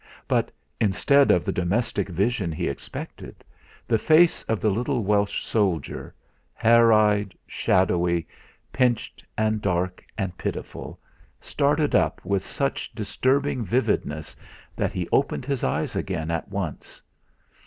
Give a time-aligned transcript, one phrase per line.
[0.27, 0.49] But
[0.79, 3.43] instead of the domestic vision he expected,
[3.87, 6.15] the face of the little Welsh soldier,
[6.55, 8.27] hare eyed, shadowy,
[8.73, 10.99] pinched and dark and pitiful,
[11.39, 14.35] started up with such disturbing vividness
[14.75, 16.99] that he opened his eyes again at once.